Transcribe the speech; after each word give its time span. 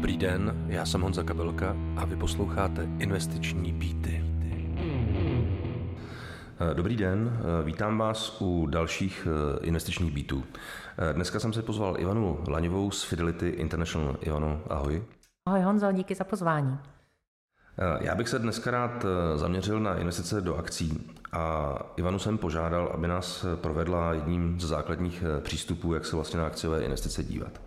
Dobrý 0.00 0.16
den, 0.16 0.64
já 0.68 0.86
jsem 0.86 1.00
Honza 1.00 1.22
Kabelka 1.22 1.76
a 1.96 2.04
vy 2.04 2.16
posloucháte 2.16 2.88
Investiční 2.98 3.72
býty. 3.72 4.24
Dobrý 6.74 6.96
den, 6.96 7.42
vítám 7.64 7.98
vás 7.98 8.40
u 8.40 8.66
dalších 8.66 9.28
eh, 9.30 9.66
investičních 9.66 10.12
býtů. 10.12 10.44
Eh, 10.98 11.12
dneska 11.12 11.40
jsem 11.40 11.52
se 11.52 11.62
pozval 11.62 11.96
Ivanu 11.98 12.44
Laňovou 12.48 12.90
z 12.90 13.04
Fidelity 13.04 13.48
International. 13.48 14.16
Ivano, 14.20 14.60
ahoj. 14.70 15.04
Ahoj 15.46 15.60
Honzo, 15.60 15.92
díky 15.92 16.14
za 16.14 16.24
pozvání. 16.24 16.78
Eh, 17.78 17.98
já 18.00 18.14
bych 18.14 18.28
se 18.28 18.38
dneska 18.38 18.70
rád 18.70 19.06
zaměřil 19.36 19.80
na 19.80 19.96
investice 19.96 20.40
do 20.40 20.56
akcí 20.56 21.10
a 21.32 21.74
Ivanu 21.96 22.18
jsem 22.18 22.38
požádal, 22.38 22.90
aby 22.94 23.08
nás 23.08 23.46
provedla 23.54 24.12
jedním 24.12 24.60
ze 24.60 24.66
základních 24.66 25.24
přístupů, 25.40 25.94
jak 25.94 26.06
se 26.06 26.16
vlastně 26.16 26.40
na 26.40 26.46
akciové 26.46 26.82
investice 26.82 27.24
dívat. 27.24 27.60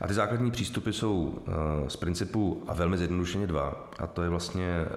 A 0.00 0.06
ty 0.06 0.14
základní 0.14 0.50
přístupy 0.50 0.90
jsou 0.90 1.38
eh, 1.38 1.90
z 1.90 1.96
principu 1.96 2.62
a 2.68 2.74
velmi 2.74 2.98
zjednodušeně 2.98 3.46
dva. 3.46 3.90
A 3.98 4.06
to 4.06 4.22
je 4.22 4.28
vlastně 4.28 4.66
eh, 4.66 4.96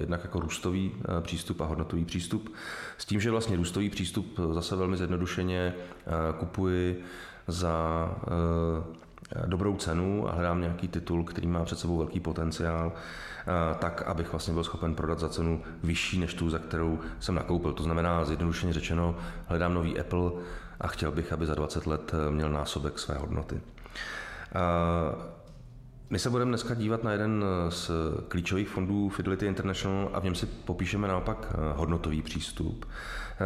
jednak 0.00 0.24
jako 0.24 0.40
růstový 0.40 0.92
eh, 0.96 1.20
přístup 1.20 1.60
a 1.60 1.64
hodnotový 1.64 2.04
přístup. 2.04 2.52
S 2.98 3.04
tím, 3.04 3.20
že 3.20 3.30
vlastně 3.30 3.56
růstový 3.56 3.90
přístup 3.90 4.40
zase 4.52 4.76
velmi 4.76 4.96
zjednodušeně 4.96 5.74
kupuji 6.38 7.04
za 7.46 8.08
dobrou 9.46 9.76
cenu 9.76 10.28
a 10.28 10.32
hledám 10.32 10.60
nějaký 10.60 10.88
titul, 10.88 11.24
který 11.24 11.46
má 11.46 11.64
před 11.64 11.78
sebou 11.78 11.98
velký 11.98 12.20
potenciál, 12.20 12.92
tak, 13.78 14.02
abych 14.02 14.32
vlastně 14.32 14.54
byl 14.54 14.64
schopen 14.64 14.94
prodat 14.94 15.18
za 15.18 15.28
cenu 15.28 15.62
vyšší 15.82 16.18
než 16.18 16.34
tu, 16.34 16.50
za 16.50 16.58
kterou 16.58 16.98
jsem 17.20 17.34
nakoupil. 17.34 17.72
To 17.72 17.82
znamená, 17.82 18.24
zjednodušeně 18.24 18.72
řečeno, 18.72 19.16
hledám 19.46 19.74
nový 19.74 20.00
Apple 20.00 20.30
a 20.80 20.86
chtěl 20.86 21.12
bych, 21.12 21.32
aby 21.32 21.46
za 21.46 21.54
20 21.54 21.86
let 21.86 22.12
měl 22.30 22.50
násobek 22.50 22.98
své 22.98 23.14
hodnoty. 23.14 23.60
My 26.12 26.18
se 26.18 26.30
budeme 26.30 26.48
dneska 26.48 26.74
dívat 26.74 27.04
na 27.04 27.12
jeden 27.12 27.44
z 27.68 27.90
klíčových 28.28 28.68
fondů 28.68 29.08
Fidelity 29.08 29.46
International 29.46 30.10
a 30.12 30.20
v 30.20 30.24
něm 30.24 30.34
si 30.34 30.46
popíšeme 30.46 31.08
naopak 31.08 31.46
eh, 31.50 31.56
hodnotový 31.76 32.22
přístup. 32.22 32.88
Eh, 32.88 33.44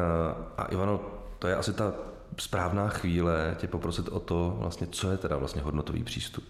a 0.56 0.64
Ivano, 0.64 1.00
to 1.38 1.48
je 1.48 1.56
asi 1.56 1.72
ta 1.72 1.94
správná 2.38 2.88
chvíle 2.88 3.56
tě 3.58 3.66
poprosit 3.68 4.08
o 4.08 4.20
to, 4.20 4.56
vlastně, 4.58 4.86
co 4.86 5.10
je 5.10 5.16
teda 5.16 5.36
vlastně 5.36 5.62
hodnotový 5.62 6.04
přístup. 6.04 6.44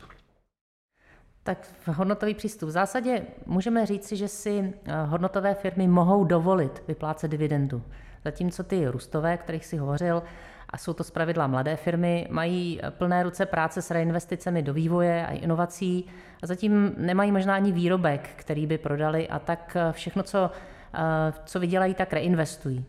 Tak 1.42 1.68
hodnotový 1.86 2.34
přístup. 2.34 2.68
V 2.68 2.72
zásadě 2.72 3.22
můžeme 3.46 3.86
říci, 3.86 4.16
že 4.16 4.28
si 4.28 4.74
eh, 4.84 5.02
hodnotové 5.02 5.54
firmy 5.54 5.88
mohou 5.88 6.24
dovolit 6.24 6.82
vyplácet 6.88 7.30
dividendu. 7.30 7.82
Zatímco 8.24 8.62
ty 8.62 8.88
růstové, 8.88 9.36
kterých 9.36 9.66
si 9.66 9.76
hovořil, 9.76 10.22
a 10.70 10.78
jsou 10.78 10.92
to 10.92 11.04
zpravidla 11.04 11.46
mladé 11.46 11.76
firmy, 11.76 12.26
mají 12.30 12.80
plné 12.90 13.22
ruce 13.22 13.46
práce 13.46 13.82
s 13.82 13.90
reinvesticemi 13.90 14.62
do 14.62 14.74
vývoje 14.74 15.26
a 15.26 15.30
inovací 15.30 16.06
a 16.42 16.46
zatím 16.46 16.94
nemají 16.96 17.32
možná 17.32 17.54
ani 17.54 17.72
výrobek, 17.72 18.30
který 18.36 18.66
by 18.66 18.78
prodali 18.78 19.28
a 19.28 19.38
tak 19.38 19.76
všechno, 19.90 20.22
co, 20.22 20.50
eh, 20.94 21.32
co 21.44 21.60
vydělají, 21.60 21.94
tak 21.94 22.12
reinvestují. 22.12 22.84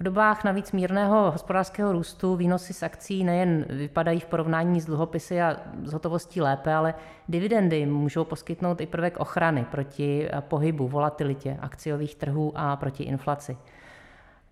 V 0.00 0.04
dobách 0.04 0.44
navíc 0.44 0.72
mírného 0.72 1.30
hospodářského 1.30 1.92
růstu 1.92 2.36
výnosy 2.36 2.72
z 2.72 2.82
akcí 2.82 3.24
nejen 3.24 3.64
vypadají 3.68 4.20
v 4.20 4.26
porovnání 4.26 4.80
s 4.80 4.84
dluhopisy 4.84 5.42
a 5.42 5.56
s 5.84 5.92
hotovostí 5.92 6.40
lépe, 6.40 6.74
ale 6.74 6.94
dividendy 7.28 7.86
můžou 7.86 8.24
poskytnout 8.24 8.80
i 8.80 8.86
prvek 8.86 9.20
ochrany 9.20 9.64
proti 9.70 10.28
pohybu, 10.40 10.88
volatilitě 10.88 11.56
akciových 11.60 12.14
trhů 12.14 12.52
a 12.54 12.76
proti 12.76 13.02
inflaci. 13.02 13.56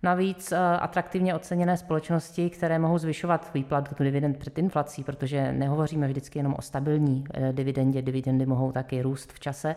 Navíc 0.03 0.51
eh, 0.51 0.57
atraktivně 0.57 1.35
oceněné 1.35 1.77
společnosti, 1.77 2.49
které 2.49 2.79
mohou 2.79 2.97
zvyšovat 2.97 3.51
výplatu 3.53 4.03
dividend 4.03 4.37
před 4.37 4.57
inflací, 4.57 5.03
protože 5.03 5.51
nehovoříme 5.51 6.07
vždycky 6.07 6.39
jenom 6.39 6.55
o 6.57 6.61
stabilní 6.61 7.23
eh, 7.33 7.53
dividendě, 7.53 8.01
dividendy 8.01 8.45
mohou 8.45 8.71
taky 8.71 9.01
růst 9.01 9.33
v 9.33 9.39
čase, 9.39 9.75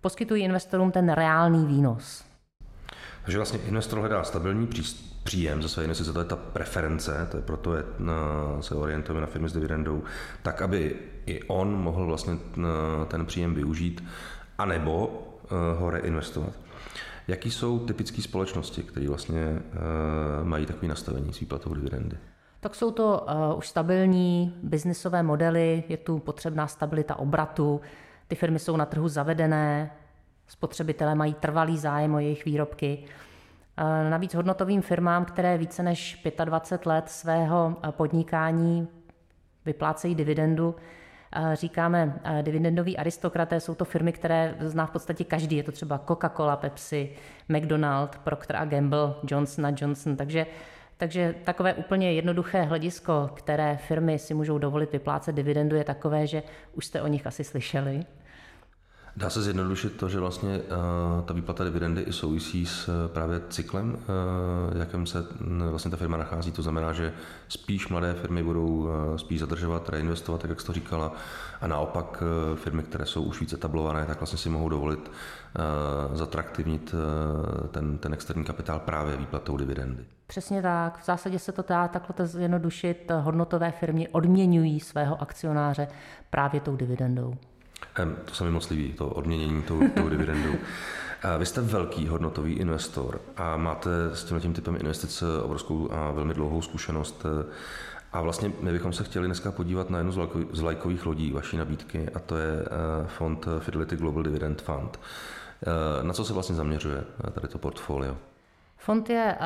poskytují 0.00 0.44
investorům 0.44 0.92
ten 0.92 1.12
reálný 1.12 1.66
výnos. 1.66 2.24
Takže 3.24 3.38
vlastně 3.38 3.58
investor 3.58 3.98
hledá 3.98 4.24
stabilní 4.24 4.68
příjem 5.24 5.62
ze 5.62 5.68
své 5.68 5.82
investice, 5.82 6.12
to 6.12 6.18
je 6.18 6.24
ta 6.24 6.36
preference, 6.36 7.28
to 7.30 7.36
je 7.36 7.42
proto 7.42 7.76
je, 7.76 7.82
eh, 7.82 8.62
se 8.62 8.74
orientujeme 8.74 9.20
na 9.20 9.26
firmy 9.26 9.48
s 9.48 9.52
dividendou, 9.52 10.02
tak 10.42 10.62
aby 10.62 10.96
i 11.26 11.42
on 11.42 11.82
mohl 11.82 12.06
vlastně 12.06 12.34
ten 13.08 13.26
příjem 13.26 13.54
využít, 13.54 14.04
anebo 14.58 15.22
ho 15.78 15.90
reinvestovat. 15.90 16.63
Jaký 17.28 17.50
jsou 17.50 17.78
typické 17.78 18.22
společnosti, 18.22 18.82
které 18.82 19.08
vlastně 19.08 19.40
uh, 19.42 20.48
mají 20.48 20.66
takové 20.66 20.88
nastavení 20.88 21.32
s 21.32 21.40
výplatou 21.40 21.74
dividendy? 21.74 22.16
Tak 22.60 22.74
jsou 22.74 22.90
to 22.90 23.26
uh, 23.50 23.58
už 23.58 23.68
stabilní 23.68 24.54
biznisové 24.62 25.22
modely, 25.22 25.84
je 25.88 25.96
tu 25.96 26.18
potřebná 26.18 26.66
stabilita 26.66 27.16
obratu, 27.16 27.80
ty 28.28 28.34
firmy 28.34 28.58
jsou 28.58 28.76
na 28.76 28.86
trhu 28.86 29.08
zavedené, 29.08 29.90
spotřebitelé 30.46 31.14
mají 31.14 31.34
trvalý 31.34 31.78
zájem 31.78 32.14
o 32.14 32.18
jejich 32.18 32.44
výrobky. 32.44 33.04
Uh, 33.78 34.10
navíc 34.10 34.34
hodnotovým 34.34 34.82
firmám, 34.82 35.24
které 35.24 35.58
více 35.58 35.82
než 35.82 36.26
25 36.44 36.86
let 36.86 37.08
svého 37.08 37.76
podnikání 37.90 38.88
vyplácejí 39.64 40.14
dividendu, 40.14 40.74
říkáme 41.54 42.20
dividendoví 42.42 42.96
aristokraté, 42.96 43.60
jsou 43.60 43.74
to 43.74 43.84
firmy, 43.84 44.12
které 44.12 44.54
zná 44.60 44.86
v 44.86 44.90
podstatě 44.90 45.24
každý. 45.24 45.56
Je 45.56 45.62
to 45.62 45.72
třeba 45.72 45.98
Coca-Cola, 45.98 46.56
Pepsi, 46.56 47.10
McDonald, 47.48 48.18
Procter 48.18 48.56
Gamble, 48.64 49.14
Johnson 49.30 49.74
Johnson. 49.80 50.16
Takže 50.16 50.46
takže 50.96 51.34
takové 51.44 51.74
úplně 51.74 52.12
jednoduché 52.12 52.62
hledisko, 52.62 53.30
které 53.34 53.76
firmy 53.76 54.18
si 54.18 54.34
můžou 54.34 54.58
dovolit 54.58 54.92
vyplácet 54.92 55.34
dividendu, 55.34 55.76
je 55.76 55.84
takové, 55.84 56.26
že 56.26 56.42
už 56.72 56.86
jste 56.86 57.02
o 57.02 57.06
nich 57.06 57.26
asi 57.26 57.44
slyšeli. 57.44 58.04
Dá 59.16 59.30
se 59.30 59.42
zjednodušit 59.42 59.96
to, 59.96 60.08
že 60.08 60.20
vlastně 60.20 60.58
uh, 60.58 61.24
ta 61.24 61.34
výplata 61.34 61.64
dividendy 61.64 62.02
i 62.02 62.12
souvisí 62.12 62.66
s 62.66 62.88
uh, 62.88 62.94
právě 63.12 63.40
cyklem, 63.48 63.92
uh, 63.92 64.78
jakém 64.78 65.06
se 65.06 65.20
uh, 65.20 65.68
vlastně 65.70 65.90
ta 65.90 65.96
firma 65.96 66.16
nachází. 66.16 66.52
To 66.52 66.62
znamená, 66.62 66.92
že 66.92 67.12
spíš 67.48 67.88
mladé 67.88 68.14
firmy 68.14 68.42
budou 68.42 68.88
spíš 69.16 69.40
zadržovat, 69.40 69.88
reinvestovat, 69.88 70.40
tak 70.40 70.50
jak 70.50 70.60
jsi 70.60 70.66
to 70.66 70.72
říkala, 70.72 71.12
a 71.60 71.66
naopak 71.66 72.22
firmy, 72.54 72.82
které 72.82 73.06
jsou 73.06 73.22
už 73.22 73.40
více 73.40 73.56
tablované, 73.56 74.06
tak 74.06 74.20
vlastně 74.20 74.38
si 74.38 74.48
mohou 74.48 74.68
dovolit 74.68 75.10
zatraktivnit 76.12 76.94
ten, 77.70 77.98
ten 77.98 78.14
externí 78.14 78.44
kapitál 78.44 78.78
právě 78.80 79.16
výplatou 79.16 79.56
dividendy. 79.56 80.04
Přesně 80.26 80.62
tak. 80.62 81.02
V 81.02 81.04
zásadě 81.06 81.38
se 81.38 81.52
to 81.52 81.64
dá 81.68 81.88
takhle 81.88 82.26
zjednodušit. 82.26 83.10
Hodnotové 83.20 83.70
firmy 83.70 84.08
odměňují 84.08 84.80
svého 84.80 85.22
akcionáře 85.22 85.88
právě 86.30 86.60
tou 86.60 86.76
dividendou. 86.76 87.34
To 88.24 88.34
se 88.34 88.44
mi 88.44 88.50
moc 88.50 88.70
líbí, 88.70 88.92
to 88.92 89.08
odměnění 89.08 89.62
tou, 89.62 89.80
tou 89.88 90.08
dividendou. 90.08 90.54
Vy 91.38 91.46
jste 91.46 91.60
velký 91.60 92.08
hodnotový 92.08 92.52
investor 92.52 93.20
a 93.36 93.56
máte 93.56 93.90
s 94.12 94.24
tímhle 94.24 94.40
tím 94.40 94.52
typem 94.52 94.76
investic 94.76 95.22
obrovskou 95.42 95.92
a 95.92 96.10
velmi 96.10 96.34
dlouhou 96.34 96.62
zkušenost. 96.62 97.26
A 98.14 98.20
vlastně 98.20 98.52
my 98.60 98.72
bychom 98.72 98.92
se 98.92 99.04
chtěli 99.04 99.26
dneska 99.26 99.52
podívat 99.52 99.90
na 99.90 99.98
jednu 99.98 100.12
z 100.52 100.60
lajkových 100.60 101.06
lodí 101.06 101.32
vaší 101.32 101.56
nabídky 101.56 102.08
a 102.14 102.18
to 102.18 102.36
je 102.36 102.62
eh, 102.62 103.06
fond 103.06 103.46
Fidelity 103.58 103.96
Global 103.96 104.22
Dividend 104.22 104.62
Fund. 104.62 105.00
Eh, 105.00 106.04
na 106.04 106.12
co 106.12 106.24
se 106.24 106.32
vlastně 106.32 106.54
zaměřuje 106.54 107.04
eh, 107.28 107.30
tady 107.30 107.48
to 107.48 107.58
portfolio? 107.58 108.16
Fond 108.76 109.10
je 109.10 109.36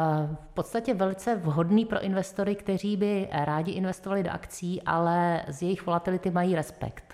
v 0.51 0.55
podstatě 0.55 0.95
velice 0.95 1.37
vhodný 1.37 1.85
pro 1.85 2.01
investory, 2.01 2.55
kteří 2.55 2.97
by 2.97 3.29
rádi 3.33 3.73
investovali 3.73 4.23
do 4.23 4.31
akcí, 4.31 4.83
ale 4.83 5.43
z 5.49 5.63
jejich 5.63 5.87
volatility 5.87 6.31
mají 6.31 6.55
respekt. 6.55 7.08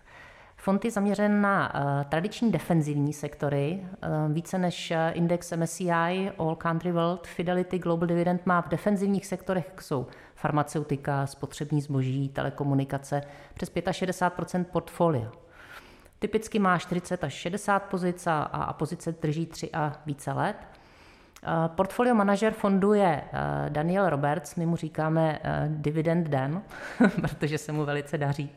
Fond 0.64 0.84
je 0.84 0.90
zaměřen 0.90 1.40
na 1.40 1.74
uh, 1.74 2.04
tradiční 2.04 2.52
defenzivní 2.52 3.12
sektory. 3.12 3.80
Uh, 3.82 4.32
více 4.32 4.58
než 4.58 4.90
eh, 4.90 5.10
index 5.14 5.52
MSCI 5.56 6.30
All 6.38 6.56
Country 6.56 6.92
World 6.92 7.26
Fidelity 7.26 7.78
Global 7.78 8.06
Dividend 8.06 8.46
má 8.46 8.62
v 8.62 8.68
defenzivních 8.68 9.26
sektorech, 9.26 9.72
jsou 9.80 10.06
farmaceutika, 10.34 11.26
spotřební 11.26 11.80
zboží, 11.80 12.28
telekomunikace, 12.28 13.22
přes 13.54 13.70
65% 13.70 14.64
portfolia. 14.64 15.32
Typicky 16.18 16.58
má 16.58 16.78
40 16.78 17.24
až 17.24 17.32
60 17.32 17.78
pozic 17.78 18.26
a, 18.26 18.42
a 18.42 18.72
pozice 18.72 19.14
drží 19.22 19.46
3 19.46 19.70
a 19.72 19.92
více 20.06 20.32
let. 20.32 20.56
Portfolio 21.66 22.14
manažer 22.14 22.52
fondu 22.52 22.92
je 22.92 23.22
Daniel 23.68 24.10
Roberts, 24.10 24.54
my 24.54 24.66
mu 24.66 24.76
říkáme 24.76 25.38
Dividend 25.68 26.28
Dan, 26.28 26.62
protože 27.20 27.58
se 27.58 27.72
mu 27.72 27.84
velice 27.84 28.18
daří. 28.18 28.50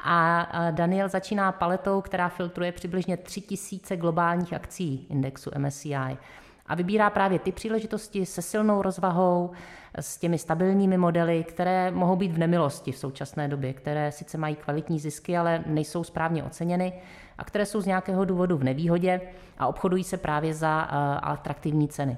A 0.00 0.48
Daniel 0.70 1.08
začíná 1.08 1.52
paletou, 1.52 2.00
která 2.00 2.28
filtruje 2.28 2.72
přibližně 2.72 3.16
3000 3.16 3.96
globálních 3.96 4.52
akcí 4.52 5.06
indexu 5.10 5.50
MSCI. 5.58 6.18
A 6.66 6.74
vybírá 6.74 7.10
právě 7.10 7.38
ty 7.38 7.52
příležitosti 7.52 8.26
se 8.26 8.42
silnou 8.42 8.82
rozvahou, 8.82 9.50
s 9.94 10.18
těmi 10.18 10.38
stabilními 10.38 10.98
modely, 10.98 11.44
které 11.44 11.90
mohou 11.90 12.16
být 12.16 12.32
v 12.32 12.38
nemilosti 12.38 12.92
v 12.92 12.98
současné 12.98 13.48
době, 13.48 13.72
které 13.72 14.12
sice 14.12 14.38
mají 14.38 14.56
kvalitní 14.56 14.98
zisky, 14.98 15.36
ale 15.38 15.64
nejsou 15.66 16.04
správně 16.04 16.44
oceněny 16.44 16.92
a 17.38 17.44
které 17.44 17.66
jsou 17.66 17.80
z 17.80 17.86
nějakého 17.86 18.24
důvodu 18.24 18.56
v 18.56 18.64
nevýhodě 18.64 19.20
a 19.58 19.66
obchodují 19.66 20.04
se 20.04 20.16
právě 20.16 20.54
za 20.54 20.80
atraktivní 21.22 21.88
ceny. 21.88 22.16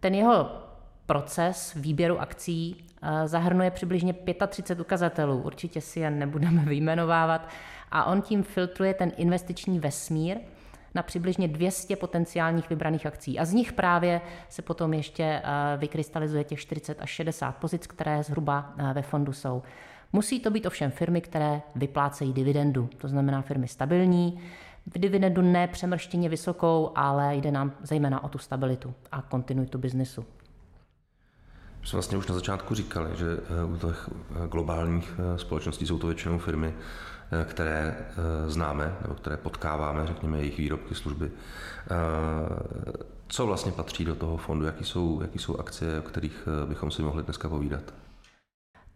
Ten 0.00 0.14
jeho 0.14 0.50
proces 1.08 1.74
výběru 1.74 2.20
akcí 2.20 2.84
zahrnuje 3.24 3.70
přibližně 3.70 4.14
35 4.48 4.80
ukazatelů, 4.80 5.42
určitě 5.42 5.80
si 5.80 6.00
je 6.00 6.10
nebudeme 6.10 6.62
vyjmenovávat, 6.66 7.48
a 7.90 8.04
on 8.04 8.22
tím 8.22 8.42
filtruje 8.42 8.94
ten 8.94 9.12
investiční 9.16 9.80
vesmír 9.80 10.38
na 10.94 11.02
přibližně 11.02 11.48
200 11.48 11.96
potenciálních 11.96 12.70
vybraných 12.70 13.06
akcí. 13.06 13.38
A 13.38 13.44
z 13.44 13.52
nich 13.52 13.72
právě 13.72 14.20
se 14.48 14.62
potom 14.62 14.94
ještě 14.94 15.42
vykrystalizuje 15.76 16.44
těch 16.44 16.60
40 16.60 17.00
až 17.00 17.10
60 17.10 17.56
pozic, 17.56 17.86
které 17.86 18.22
zhruba 18.22 18.74
ve 18.92 19.02
fondu 19.02 19.32
jsou. 19.32 19.62
Musí 20.12 20.40
to 20.40 20.50
být 20.50 20.66
ovšem 20.66 20.90
firmy, 20.90 21.20
které 21.20 21.62
vyplácejí 21.74 22.32
dividendu, 22.32 22.88
to 22.98 23.08
znamená 23.08 23.42
firmy 23.42 23.68
stabilní, 23.68 24.40
v 24.94 24.98
dividendu 24.98 25.42
ne 25.42 25.68
přemrštěně 25.68 26.28
vysokou, 26.28 26.92
ale 26.94 27.36
jde 27.36 27.50
nám 27.50 27.72
zejména 27.82 28.24
o 28.24 28.28
tu 28.28 28.38
stabilitu 28.38 28.94
a 29.12 29.22
kontinuitu 29.22 29.78
biznesu. 29.78 30.24
Jsme 31.88 31.96
vlastně 31.96 32.18
už 32.18 32.26
na 32.26 32.34
začátku 32.34 32.74
říkali, 32.74 33.10
že 33.16 33.38
eh, 33.60 33.64
u 33.64 33.76
těch 33.76 34.10
eh, 34.10 34.48
globálních 34.48 35.14
eh, 35.18 35.38
společností 35.38 35.86
jsou 35.86 35.98
to 35.98 36.06
většinou 36.06 36.38
firmy, 36.38 36.74
které 37.44 38.06
známe 38.46 38.96
nebo 39.02 39.14
které 39.14 39.36
potkáváme, 39.36 40.06
řekněme, 40.06 40.38
jejich 40.38 40.58
výrobky, 40.58 40.94
služby. 40.94 41.30
Co 43.28 43.46
vlastně 43.46 43.72
patří 43.72 44.04
do 44.04 44.14
toho 44.14 44.36
fondu? 44.36 44.66
Jaký 44.66 44.84
jsou, 44.84 45.20
jaký 45.22 45.38
jsou 45.38 45.56
akcie, 45.56 45.98
o 45.98 46.02
kterých 46.02 46.48
bychom 46.66 46.90
si 46.90 47.02
mohli 47.02 47.22
dneska 47.22 47.48
povídat? 47.48 47.82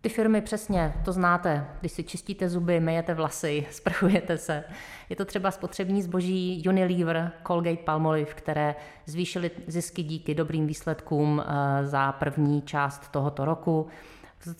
Ty 0.02 0.08
firmy 0.08 0.40
přesně, 0.40 0.94
to 1.04 1.12
znáte, 1.12 1.66
když 1.80 1.92
si 1.92 2.04
čistíte 2.04 2.48
zuby, 2.48 2.80
myjete 2.80 3.14
vlasy, 3.14 3.66
sprchujete 3.70 4.38
se. 4.38 4.64
Je 5.08 5.16
to 5.16 5.24
třeba 5.24 5.50
spotřební 5.50 6.02
zboží 6.02 6.62
Unilever, 6.68 7.32
Colgate 7.46 7.82
Palmolive, 7.82 8.30
které 8.30 8.74
zvýšily 9.06 9.50
zisky 9.66 10.02
díky 10.02 10.34
dobrým 10.34 10.66
výsledkům 10.66 11.42
eh, 11.44 11.86
za 11.86 12.12
první 12.12 12.62
část 12.62 13.08
tohoto 13.08 13.44
roku. 13.44 13.86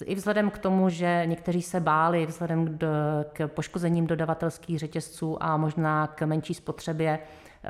I 0.04 0.14
vzhledem 0.14 0.50
k 0.50 0.58
tomu, 0.58 0.88
že 0.88 1.22
někteří 1.26 1.62
se 1.62 1.80
báli, 1.80 2.26
vzhledem 2.26 2.78
k 3.32 3.48
poškozením 3.48 4.06
dodavatelských 4.06 4.78
řetězců 4.78 5.42
a 5.42 5.56
možná 5.56 6.06
k 6.06 6.22
menší 6.26 6.54
spotřebě, 6.54 7.18
eh, 7.64 7.68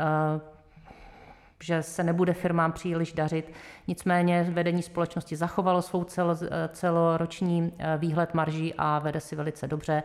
že 1.63 1.83
se 1.83 2.05
nebude 2.05 2.33
firmám 2.33 2.73
příliš 2.73 3.13
dařit. 3.13 3.53
Nicméně 3.89 4.47
vedení 4.51 4.83
společnosti 4.83 5.37
zachovalo 5.37 5.83
svou 5.83 6.05
celo, 6.05 6.37
celoroční 6.69 7.73
eh, 7.79 7.97
výhled 7.99 8.35
marží 8.35 8.75
a 8.79 8.99
vede 8.99 9.21
si 9.21 9.37
velice 9.37 9.69
dobře. 9.69 10.03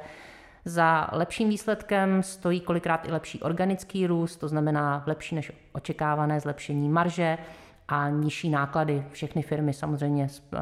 Za 0.65 1.09
lepším 1.11 1.49
výsledkem 1.49 2.23
stojí 2.23 2.59
kolikrát 2.59 3.07
i 3.07 3.11
lepší 3.11 3.41
organický 3.41 4.07
růst, 4.07 4.37
to 4.37 4.47
znamená 4.47 5.03
lepší 5.07 5.35
než 5.35 5.51
očekávané 5.71 6.39
zlepšení 6.39 6.89
marže 6.89 7.37
a 7.87 8.09
nižší 8.09 8.49
náklady. 8.49 9.05
Všechny 9.11 9.41
firmy 9.41 9.73
samozřejmě 9.73 10.27
eh, 10.53 10.57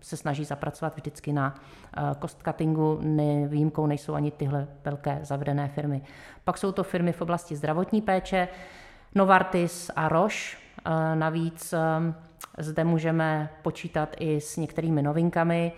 se 0.00 0.16
snaží 0.16 0.44
zapracovat 0.44 0.96
vždycky 0.96 1.32
na 1.32 1.54
eh, 1.96 2.00
cost 2.20 2.42
cuttingu, 2.44 3.00
výjimkou 3.46 3.86
nejsou 3.86 4.14
ani 4.14 4.30
tyhle 4.30 4.66
velké 4.84 5.18
zavedené 5.22 5.68
firmy. 5.68 6.02
Pak 6.44 6.58
jsou 6.58 6.72
to 6.72 6.82
firmy 6.82 7.12
v 7.12 7.22
oblasti 7.22 7.56
zdravotní 7.56 8.02
péče, 8.02 8.48
Novartis 9.14 9.90
a 9.96 10.08
Roche. 10.08 10.56
Eh, 10.86 11.16
navíc 11.16 11.72
eh, 11.72 11.78
zde 12.58 12.84
můžeme 12.84 13.50
počítat 13.62 14.16
i 14.18 14.40
s 14.40 14.56
některými 14.56 15.02
novinkami. 15.02 15.72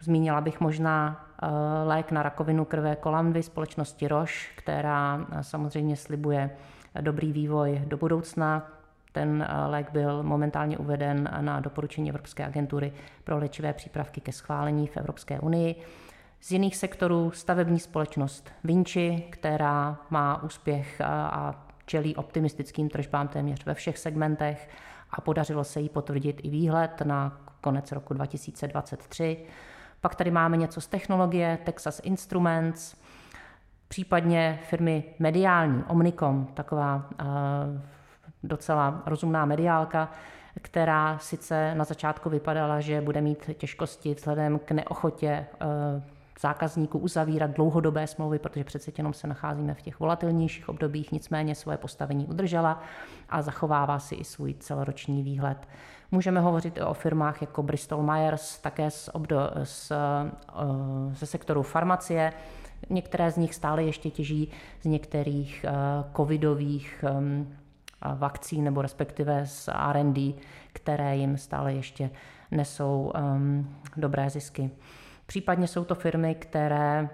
Zmínila 0.00 0.40
bych 0.40 0.60
možná 0.60 1.26
eh, 1.42 1.46
lék 1.84 2.10
na 2.10 2.22
rakovinu 2.22 2.64
krve 2.64 2.96
Kolamvy 2.96 3.42
společnosti 3.42 4.08
Roche, 4.08 4.48
která 4.56 5.26
samozřejmě 5.40 5.96
slibuje 5.96 6.50
dobrý 7.00 7.32
vývoj 7.32 7.82
do 7.86 7.96
budoucna. 7.96 8.70
Ten 9.12 9.48
lék 9.66 9.90
byl 9.90 10.22
momentálně 10.22 10.78
uveden 10.78 11.28
na 11.40 11.60
doporučení 11.60 12.08
Evropské 12.08 12.46
agentury 12.46 12.92
pro 13.24 13.38
léčivé 13.38 13.72
přípravky 13.72 14.20
ke 14.20 14.32
schválení 14.32 14.86
v 14.86 14.96
Evropské 14.96 15.40
unii. 15.40 15.74
Z 16.40 16.52
jiných 16.52 16.76
sektorů 16.76 17.30
stavební 17.30 17.78
společnost 17.80 18.50
Vinci, 18.64 19.24
která 19.30 19.98
má 20.10 20.42
úspěch 20.42 21.00
a 21.04 21.66
čelí 21.92 22.16
optimistickým 22.16 22.88
tržbám 22.88 23.28
téměř 23.28 23.66
ve 23.66 23.74
všech 23.74 23.98
segmentech 23.98 24.68
a 25.10 25.20
podařilo 25.20 25.64
se 25.64 25.80
jí 25.80 25.88
potvrdit 25.88 26.40
i 26.42 26.48
výhled 26.48 27.00
na 27.04 27.40
konec 27.60 27.92
roku 27.92 28.14
2023. 28.14 29.38
Pak 30.00 30.14
tady 30.14 30.30
máme 30.30 30.56
něco 30.56 30.80
z 30.80 30.86
technologie, 30.86 31.58
Texas 31.64 32.00
Instruments, 32.04 32.96
případně 33.88 34.60
firmy 34.68 35.04
mediální, 35.18 35.84
Omnicom, 35.88 36.46
taková 36.54 37.08
uh, 37.20 37.26
docela 38.42 39.02
rozumná 39.06 39.44
mediálka, 39.44 40.10
která 40.62 41.18
sice 41.18 41.74
na 41.74 41.84
začátku 41.84 42.30
vypadala, 42.30 42.80
že 42.80 43.00
bude 43.00 43.20
mít 43.20 43.50
těžkosti 43.56 44.14
vzhledem 44.14 44.58
k 44.58 44.70
neochotě 44.70 45.46
uh, 45.96 46.02
zákazníků 46.40 46.98
uzavírat 46.98 47.50
dlouhodobé 47.50 48.06
smlouvy, 48.06 48.38
protože 48.38 48.64
přece 48.64 48.92
jenom 48.98 49.12
se 49.12 49.26
nacházíme 49.26 49.74
v 49.74 49.82
těch 49.82 50.00
volatilnějších 50.00 50.68
obdobích, 50.68 51.12
nicméně 51.12 51.54
svoje 51.54 51.78
postavení 51.78 52.26
udržela 52.26 52.82
a 53.28 53.42
zachovává 53.42 53.98
si 53.98 54.14
i 54.14 54.24
svůj 54.24 54.54
celoroční 54.54 55.22
výhled. 55.22 55.68
Můžeme 56.10 56.40
hovořit 56.40 56.76
i 56.76 56.80
o 56.80 56.94
firmách 56.94 57.40
jako 57.40 57.62
Bristol 57.62 58.02
Myers, 58.02 58.58
také 58.58 58.90
z 58.90 59.10
obdo, 59.12 59.50
z, 59.64 59.92
eh, 59.92 60.30
ze 61.14 61.26
sektoru 61.26 61.62
farmacie. 61.62 62.32
Některé 62.90 63.30
z 63.30 63.36
nich 63.36 63.54
stále 63.54 63.82
ještě 63.84 64.10
těží 64.10 64.50
z 64.80 64.86
některých 64.86 65.64
eh, 65.68 65.72
covidových 66.16 67.04
ehm, 67.08 67.46
vakcín 68.16 68.64
nebo 68.64 68.82
respektive 68.82 69.46
z 69.46 69.68
R&D, 69.68 70.34
které 70.72 71.16
jim 71.16 71.36
stále 71.36 71.74
ještě 71.74 72.10
nesou 72.50 73.12
um, 73.34 73.76
dobré 73.96 74.30
zisky. 74.30 74.70
Případně 75.32 75.68
jsou 75.68 75.84
to 75.84 75.94
firmy, 75.94 76.34
které 76.34 77.08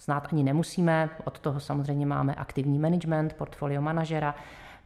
znát 0.00 0.28
ani 0.32 0.42
nemusíme, 0.42 1.10
od 1.24 1.38
toho 1.38 1.60
samozřejmě 1.60 2.06
máme 2.06 2.34
aktivní 2.34 2.78
management, 2.78 3.32
portfolio 3.32 3.82
manažera. 3.82 4.34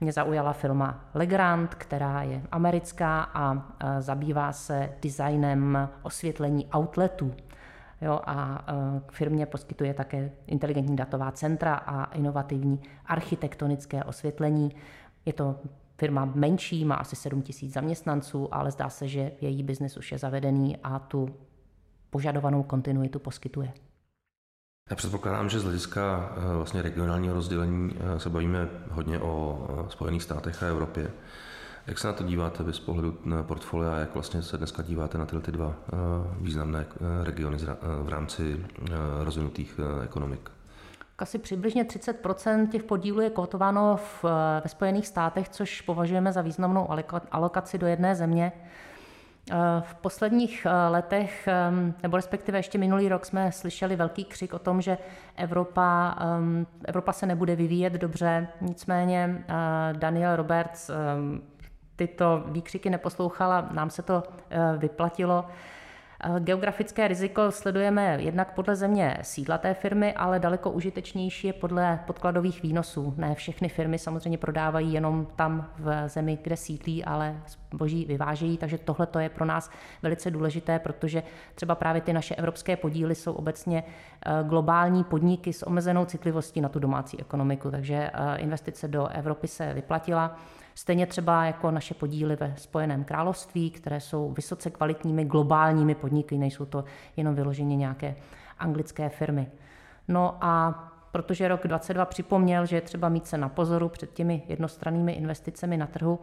Mě 0.01 0.12
zaujala 0.12 0.53
firma 0.53 1.05
Legrand, 1.15 1.75
která 1.75 2.23
je 2.23 2.43
americká 2.53 3.23
a 3.35 3.73
zabývá 3.99 4.53
se 4.53 4.93
designem 5.03 5.89
osvětlení 6.03 6.67
outletů. 6.77 7.35
Jo, 8.01 8.21
a 8.27 8.65
firmě 9.13 9.47
poskytuje 9.47 9.95
také 9.95 10.31
inteligentní 10.47 10.97
datová 10.97 11.33
centra 11.33 11.75
a 11.75 12.05
inovativní 12.05 12.81
architektonické 13.06 14.05
osvětlení. 14.05 14.71
Je 15.27 15.33
to 15.33 15.56
firma 15.99 16.25
menší, 16.35 16.85
má 16.85 16.95
asi 16.95 17.17
7 17.17 17.43
000 17.63 17.73
zaměstnanců, 17.73 18.55
ale 18.55 18.71
zdá 18.71 18.89
se, 18.89 19.08
že 19.08 19.32
její 19.41 19.63
biznis 19.63 19.96
už 19.96 20.13
je 20.13 20.19
zavedený 20.19 20.77
a 20.77 20.99
tu 20.99 21.29
požadovanou 22.10 22.62
kontinuitu 22.62 23.19
poskytuje. 23.19 23.72
Já 24.90 24.96
předpokládám, 24.96 25.48
že 25.48 25.60
z 25.60 25.64
hlediska 25.64 26.32
eh, 26.36 26.56
vlastně 26.56 26.82
regionálního 26.82 27.34
rozdělení 27.34 27.90
eh, 27.96 28.20
se 28.20 28.31
bavíme 28.31 28.69
hodně 28.90 29.19
o 29.19 29.67
eh, 29.69 29.90
Spojených 29.90 30.22
státech 30.22 30.62
a 30.62 30.67
Evropě. 30.67 31.10
Jak 31.86 31.98
se 31.98 32.06
na 32.06 32.12
to 32.12 32.24
díváte 32.24 32.62
vy 32.62 32.72
z 32.72 32.81
pohledu 32.81 33.19
na 33.24 33.43
portfolia, 33.43 33.96
jak 33.96 34.14
vlastně 34.14 34.43
se 34.43 34.58
dneska 34.58 34.82
díváte 34.82 35.19
na 35.19 35.26
tyhle 35.26 35.43
ty 35.43 35.52
dva 35.52 35.74
významné 36.40 36.86
regiony 37.22 37.58
v 38.02 38.08
rámci 38.08 38.67
rozvinutých 39.20 39.81
ekonomik? 40.05 40.50
Asi 41.19 41.38
přibližně 41.38 41.84
30% 41.84 42.69
těch 42.69 42.82
podílů 42.82 43.20
je 43.20 43.31
kotováno 43.31 43.96
v, 43.96 44.24
ve 44.64 44.69
Spojených 44.69 45.06
státech, 45.06 45.48
což 45.48 45.81
považujeme 45.81 46.32
za 46.32 46.43
významnou 46.43 46.88
alokaci 47.31 47.79
do 47.79 47.86
jedné 47.86 48.14
země. 48.14 48.52
Eh, 49.51 49.81
v 49.81 49.95
posledních 49.95 50.67
eh, 50.67 50.89
letech, 50.89 51.49
nebo 52.03 52.17
respektive 52.17 52.59
ještě 52.59 52.79
minulý 52.79 53.09
rok, 53.09 53.27
jsme 53.27 53.53
slyšeli 53.53 53.97
velký 53.97 54.25
křik 54.25 54.55
o 54.55 54.59
tom, 54.59 54.83
že 54.83 54.99
Evropa, 55.37 56.17
Evropa 56.85 57.13
se 57.13 57.27
nebude 57.27 57.57
vyvíjet 57.57 57.93
dobře. 57.93 58.49
Nicméně 58.61 59.45
eh, 59.49 59.55
Daniel 59.93 60.37
Roberts 60.37 60.91
tyto 61.97 62.45
výkřiky 62.47 62.91
neposlouchala, 62.91 63.69
nám 63.73 63.91
se 63.91 64.03
to 64.03 64.23
vyplatilo. 64.79 65.45
Geografické 66.39 67.09
riziko 67.09 67.51
sledujeme 67.51 68.17
jednak 68.21 68.55
podle 68.55 68.77
země 68.77 69.19
sídla 69.23 69.59
té 69.59 69.75
firmy, 69.75 70.15
ale 70.15 70.39
daleko 70.39 70.71
užitečnější 70.71 71.47
je 71.47 71.53
podle 71.53 72.01
podkladových 72.07 72.63
výnosů. 72.63 73.15
Ne 73.17 73.35
všechny 73.35 73.69
firmy 73.69 73.99
samozřejmě 73.99 74.39
prodávají 74.39 74.93
jenom 74.93 75.27
tam 75.37 75.71
v 75.79 76.09
zemi, 76.09 76.39
kde 76.43 76.57
sídlí, 76.57 77.05
ale 77.05 77.37
boží 77.74 78.05
vyvážejí, 78.05 78.58
takže 78.58 78.79
tohle 78.79 79.08
je 79.19 79.29
pro 79.29 79.44
nás 79.44 79.70
velice 80.03 80.31
důležité, 80.31 80.79
protože 80.79 81.22
třeba 81.55 81.74
právě 81.74 82.03
ty 82.03 82.12
naše 82.12 82.34
evropské 82.34 82.77
podíly 82.77 83.15
jsou 83.15 83.32
obecně 83.32 83.84
eh, 84.27 84.44
globální 84.48 85.05
podniky 85.05 85.53
s 85.53 85.67
omezenou 85.67 86.05
citlivostí 86.05 86.60
na 86.60 86.69
tu 86.69 86.79
domácí 86.79 87.20
ekonomiku, 87.20 87.70
takže 87.70 88.10
eh, 88.15 88.36
investice 88.36 88.89
do 88.89 89.06
Evropy 89.06 89.48
se 89.48 89.74
vyplatila. 89.74 90.36
Stejně 90.74 91.06
třeba 91.06 91.44
jako 91.44 91.70
naše 91.70 91.94
podíly 91.94 92.36
ve 92.36 92.55
Spojeném 92.56 93.05
království, 93.05 93.70
které 93.70 94.00
jsou 94.00 94.32
vysoce 94.32 94.70
kvalitními 94.70 95.24
globálními 95.24 95.94
podniky, 95.94 96.39
nejsou 96.39 96.65
to 96.65 96.84
jenom 97.17 97.34
vyloženě 97.34 97.77
nějaké 97.77 98.17
anglické 98.58 99.08
firmy. 99.08 99.50
No 100.08 100.36
a 100.41 100.84
protože 101.12 101.48
rok 101.48 101.67
2022 101.67 102.05
připomněl, 102.05 102.67
že 102.67 102.77
je 102.77 102.81
třeba 102.81 103.08
mít 103.08 103.27
se 103.27 103.39
na 103.39 103.48
pozoru 103.48 103.89
před 103.89 104.12
těmi 104.12 104.43
jednostrannými 104.48 105.12
investicemi 105.12 105.77
na 105.77 105.86
trhu, 105.86 106.19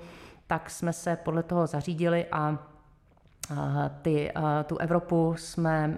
tak 0.48 0.70
jsme 0.70 0.94
se 0.94 1.16
podle 1.16 1.44
toho 1.44 1.68
zařídili 1.68 2.26
a 2.32 2.58
ty, 4.02 4.32
tu 4.66 4.78
Evropu 4.78 5.36
jsme 5.38 5.98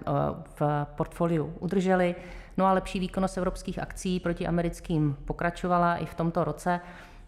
v 0.60 0.86
portfoliu 0.96 1.54
udrželi. 1.60 2.16
No 2.58 2.66
a 2.66 2.74
lepší 2.74 3.00
výkonnost 3.00 3.38
evropských 3.38 3.80
akcí 3.80 4.20
proti 4.20 4.48
americkým 4.48 5.18
pokračovala 5.26 5.96
i 5.96 6.06
v 6.06 6.16
tomto 6.16 6.44
roce. 6.44 6.80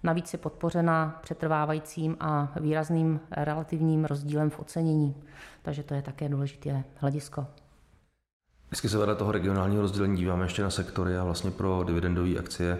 Navíc 0.03 0.33
je 0.33 0.39
podpořena 0.39 1.19
přetrvávajícím 1.21 2.17
a 2.19 2.53
výrazným 2.59 3.19
relativním 3.31 4.05
rozdílem 4.05 4.49
v 4.49 4.59
ocenění. 4.59 5.15
Takže 5.61 5.83
to 5.83 5.93
je 5.93 6.01
také 6.01 6.29
důležité 6.29 6.83
hledisko. 6.95 7.47
Vždycky 8.71 8.89
se 8.89 8.97
vedle 8.97 9.15
toho 9.15 9.31
regionálního 9.31 9.81
rozdělení 9.81 10.17
díváme 10.17 10.45
ještě 10.45 10.63
na 10.63 10.69
sektory 10.69 11.17
a 11.17 11.23
vlastně 11.23 11.51
pro 11.51 11.83
dividendové 11.83 12.37
akcie 12.39 12.79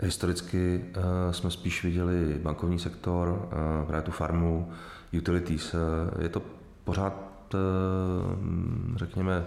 historicky 0.00 0.84
uh, 0.96 1.32
jsme 1.32 1.50
spíš 1.50 1.84
viděli 1.84 2.38
bankovní 2.42 2.78
sektor, 2.78 3.28
uh, 3.28 3.86
právě 3.86 4.02
tu 4.02 4.10
farmu, 4.10 4.72
utilities. 5.18 5.74
Uh, 5.74 5.80
je 6.22 6.28
to 6.28 6.42
pořád, 6.84 7.14
uh, 7.54 7.60
řekněme, 8.96 9.46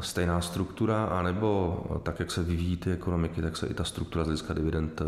stejná 0.00 0.40
struktura, 0.40 1.04
anebo 1.04 1.80
tak, 2.02 2.20
jak 2.20 2.30
se 2.30 2.42
vyvíjí 2.42 2.76
ty 2.76 2.92
ekonomiky, 2.92 3.42
tak 3.42 3.56
se 3.56 3.66
i 3.66 3.74
ta 3.74 3.84
struktura 3.84 4.24
z 4.24 4.26
hlediska 4.26 4.54
dividend 4.54 5.02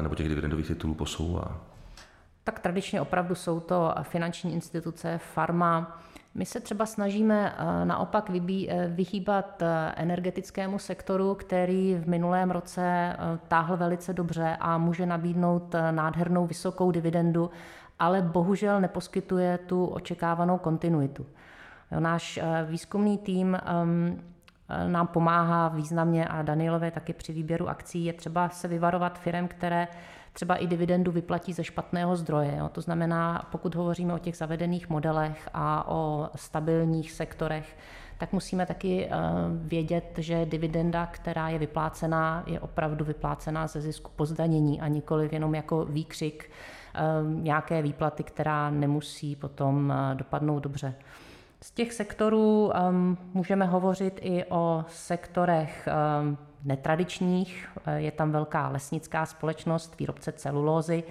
nebo 0.00 0.14
těch 0.14 0.28
dividendových 0.28 0.66
titulů 0.66 0.94
posouvá? 0.94 1.60
Tak 2.44 2.60
tradičně 2.60 3.00
opravdu 3.00 3.34
jsou 3.34 3.60
to 3.60 3.94
finanční 4.02 4.52
instituce, 4.52 5.20
farma, 5.34 6.02
my 6.34 6.46
se 6.46 6.60
třeba 6.60 6.86
snažíme 6.86 7.54
eh, 7.56 7.84
naopak 7.84 8.30
eh, 8.30 8.88
vyhýbat 8.88 9.62
eh, 9.62 9.92
energetickému 9.96 10.78
sektoru, 10.78 11.34
který 11.34 11.94
v 11.94 12.08
minulém 12.08 12.50
roce 12.50 13.16
táhl 13.48 13.76
velice 13.76 14.12
dobře 14.12 14.56
a 14.60 14.78
může 14.78 15.06
nabídnout 15.06 15.74
nádhernou 15.90 16.46
vysokou 16.46 16.90
dividendu, 16.90 17.50
ale 17.98 18.22
bohužel 18.22 18.80
neposkytuje 18.80 19.58
tu 19.58 19.86
očekávanou 19.86 20.58
kontinuitu. 20.58 21.26
Náš 21.98 22.40
výzkumný 22.66 23.18
tým 23.18 23.58
ehm, 23.64 24.20
nám 24.86 25.06
pomáhá 25.06 25.68
významně 25.68 26.28
a 26.28 26.42
Danielové 26.42 26.90
taky 26.90 27.12
při 27.12 27.32
výběru 27.32 27.68
akcí 27.68 28.04
je 28.04 28.12
třeba 28.12 28.48
se 28.48 28.68
vyvarovat 28.68 29.18
firm, 29.18 29.48
které 29.48 29.88
třeba 30.34 30.56
i 30.56 30.66
dividendu 30.66 31.12
vyplatí 31.12 31.52
ze 31.52 31.64
špatného 31.64 32.16
zdroje. 32.16 32.56
Jo. 32.58 32.68
To 32.68 32.80
znamená, 32.80 33.48
pokud 33.52 33.74
hovoříme 33.74 34.14
o 34.14 34.18
těch 34.18 34.36
zavedených 34.36 34.88
modelech 34.88 35.48
a 35.54 35.88
o 35.88 36.30
stabilních 36.34 37.12
sektorech, 37.12 37.76
tak 38.18 38.32
musíme 38.32 38.66
taky 38.66 39.06
eh, 39.06 39.10
vědět, 39.50 40.14
že 40.18 40.46
dividenda, 40.46 41.06
která 41.06 41.48
je 41.48 41.58
vyplácená, 41.58 42.44
je 42.46 42.60
opravdu 42.60 43.04
vyplácená 43.04 43.66
ze 43.66 43.80
zisku 43.80 44.10
po 44.16 44.26
zdanění 44.26 44.80
a 44.80 44.88
nikoliv 44.88 45.32
jenom 45.32 45.54
jako 45.54 45.84
výkřik 45.84 46.50
eh, 46.94 47.00
nějaké 47.24 47.82
výplaty, 47.82 48.22
která 48.22 48.70
nemusí 48.70 49.36
potom 49.36 49.92
eh, 49.92 50.14
dopadnout 50.14 50.60
dobře. 50.60 50.94
Z 51.60 51.70
těch 51.70 51.92
sektorů 51.92 52.72
můžeme 53.34 53.66
hovořit 53.66 54.18
i 54.22 54.44
o 54.44 54.84
sektorech 54.88 55.88
netradičních. 56.64 57.68
Je 57.96 58.10
tam 58.10 58.32
velká 58.32 58.68
lesnická 58.68 59.26
společnost, 59.26 59.98
výrobce 59.98 60.32
celulózy. 60.32 61.04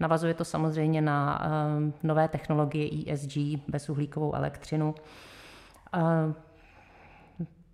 Navazuje 0.00 0.34
to 0.34 0.44
samozřejmě 0.44 1.02
na 1.02 1.42
um, 1.76 1.94
nové 2.02 2.28
technologie 2.28 3.12
ESG, 3.12 3.36
bezuhlíkovou 3.68 4.34
elektřinu. 4.34 4.94
Uh, 5.96 6.32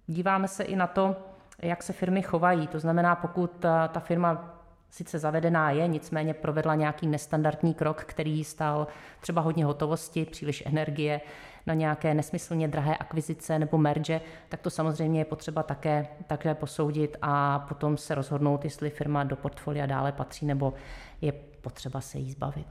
díváme 0.06 0.48
se 0.48 0.64
i 0.64 0.76
na 0.76 0.86
to, 0.86 1.16
jak 1.62 1.82
se 1.82 1.92
firmy 1.92 2.22
chovají. 2.22 2.66
To 2.66 2.78
znamená, 2.80 3.16
pokud 3.16 3.50
ta 3.92 4.00
firma 4.00 4.59
sice 4.90 5.18
zavedená 5.18 5.70
je, 5.70 5.88
nicméně 5.88 6.34
provedla 6.34 6.74
nějaký 6.74 7.06
nestandardní 7.06 7.74
krok, 7.74 8.04
který 8.04 8.44
stál 8.44 8.86
třeba 9.20 9.42
hodně 9.42 9.64
hotovosti, 9.64 10.24
příliš 10.24 10.62
energie, 10.66 11.20
na 11.66 11.74
nějaké 11.74 12.14
nesmyslně 12.14 12.68
drahé 12.68 12.96
akvizice 12.96 13.58
nebo 13.58 13.78
merge, 13.78 14.20
tak 14.48 14.60
to 14.60 14.70
samozřejmě 14.70 15.20
je 15.20 15.24
potřeba 15.24 15.62
také, 15.62 16.06
také 16.26 16.54
posoudit 16.54 17.16
a 17.22 17.58
potom 17.58 17.96
se 17.96 18.14
rozhodnout, 18.14 18.64
jestli 18.64 18.90
firma 18.90 19.24
do 19.24 19.36
portfolia 19.36 19.86
dále 19.86 20.12
patří 20.12 20.46
nebo 20.46 20.74
je 21.20 21.32
potřeba 21.60 22.00
se 22.00 22.18
jí 22.18 22.32
zbavit. 22.32 22.66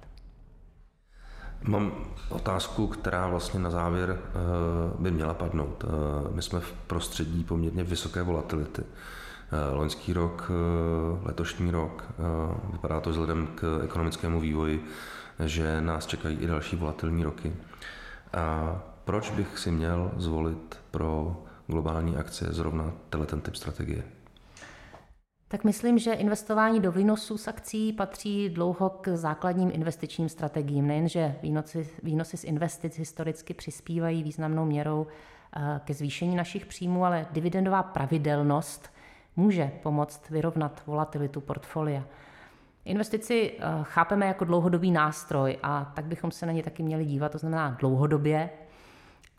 Mám 1.63 1.91
otázku, 2.29 2.87
která 2.87 3.27
vlastně 3.27 3.59
na 3.59 3.69
závěr 3.69 4.19
eh, 4.19 4.31
by 4.99 5.11
měla 5.11 5.33
padnout. 5.33 5.83
Eh, 5.83 5.87
my 6.35 6.41
jsme 6.41 6.59
v 6.59 6.73
prostředí 6.73 7.43
poměrně 7.43 7.83
vysoké 7.83 8.23
volatility. 8.23 8.83
Eh, 9.51 9.75
loňský 9.75 10.13
rok, 10.13 10.51
letošní 11.23 11.71
rok, 11.71 12.13
vypadá 12.71 12.99
to 12.99 13.09
vzhledem 13.09 13.47
k 13.55 13.81
ekonomickému 13.83 14.39
vývoji, 14.39 14.85
že 15.45 15.81
nás 15.81 16.05
čekají 16.05 16.37
i 16.37 16.47
další 16.47 16.75
volatilní 16.75 17.23
roky. 17.23 17.53
A 18.33 18.75
proč 19.05 19.31
bych 19.31 19.57
si 19.57 19.71
měl 19.71 20.11
zvolit 20.17 20.79
pro 20.91 21.43
globální 21.67 22.15
akcie 22.17 22.53
zrovna 22.53 22.93
ten 23.25 23.41
typ 23.41 23.55
strategie? 23.55 24.03
Tak 25.47 25.63
myslím, 25.63 25.99
že 25.99 26.13
investování 26.13 26.79
do 26.79 26.91
výnosů 26.91 27.37
z 27.37 27.47
akcí 27.47 27.93
patří 27.93 28.49
dlouho 28.49 28.89
k 28.89 29.15
základním 29.15 29.71
investičním 29.73 30.29
strategiím. 30.29 30.87
Nejenže 30.87 31.35
výnosy, 31.41 31.89
výnosy 32.03 32.37
z 32.37 32.43
investic 32.43 32.97
historicky 32.97 33.53
přispívají 33.53 34.23
významnou 34.23 34.65
měrou 34.65 35.07
eh, 35.55 35.79
ke 35.85 35.93
zvýšení 35.93 36.35
našich 36.35 36.65
příjmů, 36.65 37.05
ale 37.05 37.27
dividendová 37.31 37.83
pravidelnost 37.83 38.89
může 39.39 39.71
pomoct 39.83 40.29
vyrovnat 40.29 40.81
volatilitu 40.85 41.41
portfolia. 41.41 42.03
Investici 42.85 43.51
eh, 43.51 43.63
chápeme 43.81 44.25
jako 44.25 44.45
dlouhodobý 44.45 44.91
nástroj 44.91 45.57
a 45.63 45.91
tak 45.95 46.05
bychom 46.05 46.31
se 46.31 46.45
na 46.45 46.51
ně 46.51 46.63
taky 46.63 46.83
měli 46.83 47.05
dívat, 47.05 47.31
to 47.31 47.37
znamená 47.37 47.69
dlouhodobě. 47.79 48.49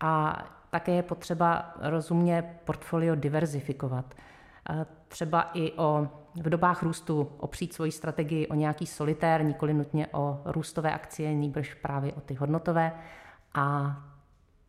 A 0.01 0.45
také 0.71 0.93
je 0.93 1.03
potřeba 1.03 1.75
rozumně 1.81 2.57
portfolio 2.65 3.15
diverzifikovat. 3.15 4.15
Eh, 4.71 4.87
třeba 5.09 5.51
i 5.55 5.73
o, 5.73 6.09
v 6.35 6.49
dobách 6.49 6.83
růstu 6.83 7.33
opřít 7.39 7.73
svoji 7.73 7.93
strategii 7.93 8.47
o 8.47 8.55
nějaký 8.55 8.87
solitér, 8.87 9.45
nikoli 9.45 9.75
nutně 9.75 10.07
o 10.13 10.41
růstové 10.45 10.93
akcie, 10.93 11.35
níbrž 11.35 11.75
právě 11.75 12.13
o 12.13 12.21
ty 12.21 12.35
hodnotové. 12.35 12.93
A 13.55 13.97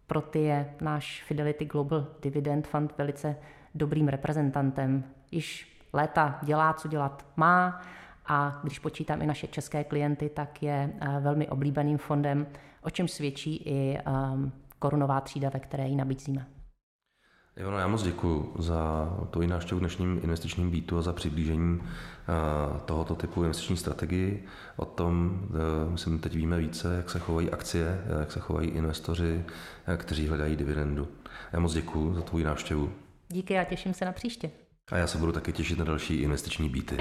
pro 0.07 0.21
ty 0.21 0.39
je 0.39 0.73
náš 0.81 1.23
Fidelity 1.27 1.65
Global 1.65 2.07
Dividend 2.21 2.67
Fund 2.67 2.97
velice 2.97 3.35
dobrým 3.75 4.07
reprezentantem. 4.07 5.03
Již 5.31 5.77
léta 5.93 6.39
dělá, 6.43 6.73
co 6.73 6.88
dělat 6.88 7.25
má, 7.35 7.81
a 8.25 8.59
když 8.63 8.79
počítám 8.79 9.21
i 9.21 9.25
naše 9.25 9.47
české 9.47 9.83
klienty, 9.83 10.29
tak 10.29 10.63
je 10.63 10.93
eh, 11.01 11.19
velmi 11.19 11.50
oblíbeným 11.50 11.97
fondem, 11.97 12.47
o 12.81 12.89
čem 12.89 13.07
svědčí 13.07 13.55
i 13.55 13.97
ehm, 14.05 14.51
korunová 14.79 15.21
třída, 15.21 15.50
ve 15.50 15.59
které 15.59 15.88
ji 15.88 15.95
nabízíme. 15.95 16.47
Ivano, 17.57 17.77
já 17.77 17.88
moc 17.88 18.03
děkuji 18.03 18.53
za 18.59 19.09
tvoji 19.29 19.47
návštěvu 19.47 19.79
v 19.79 19.81
dnešním 19.81 20.19
investičním 20.23 20.71
býtu 20.71 20.97
a 20.97 21.01
za 21.01 21.13
přiblížení 21.13 21.81
eh, 21.81 22.79
tohoto 22.85 23.15
typu 23.15 23.43
investiční 23.43 23.77
strategii. 23.77 24.45
O 24.75 24.85
tom, 24.85 25.41
eh, 25.50 25.89
myslím, 25.91 26.19
teď 26.19 26.35
víme 26.35 26.57
více, 26.57 26.95
jak 26.95 27.09
se 27.09 27.19
chovají 27.19 27.51
akcie, 27.51 28.03
jak 28.19 28.31
se 28.31 28.39
chovají 28.39 28.69
investoři, 28.69 29.45
kteří 29.97 30.27
hledají 30.27 30.55
dividendu. 30.55 31.07
Já 31.53 31.59
moc 31.59 31.73
děkuji 31.73 32.13
za 32.13 32.21
tvoji 32.21 32.43
návštěvu. 32.43 32.91
Díky 33.29 33.59
a 33.59 33.63
těším 33.63 33.93
se 33.93 34.05
na 34.05 34.11
příště. 34.11 34.51
A 34.91 34.97
já 34.97 35.07
se 35.07 35.17
budu 35.17 35.31
taky 35.31 35.53
těšit 35.53 35.77
na 35.77 35.85
další 35.85 36.13
investiční 36.15 36.69
býty. 36.69 36.97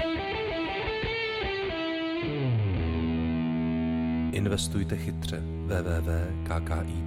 Investujte 4.31 4.97
chytře. 4.97 5.43
www.kkip.cz 5.65 7.01